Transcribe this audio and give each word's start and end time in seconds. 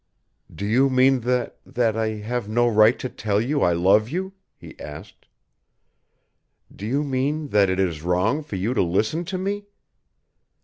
_""Do 0.55 0.65
you 0.65 0.89
mean 0.89 1.19
that 1.19 1.57
that 1.63 1.95
I 1.95 2.07
have 2.23 2.49
no 2.49 2.67
right 2.67 2.97
to 2.97 3.07
tell 3.07 3.39
you 3.39 3.61
I 3.61 3.73
love 3.73 4.09
you?" 4.09 4.33
he 4.57 4.73
asked. 4.79 5.27
"Do 6.75 6.87
you 6.87 7.03
mean 7.03 7.49
that 7.49 7.69
it 7.69 7.79
is 7.79 8.01
wrong 8.01 8.41
for 8.41 8.55
you 8.55 8.73
to 8.73 8.81
listen 8.81 9.25
to 9.25 9.37
me? 9.37 9.65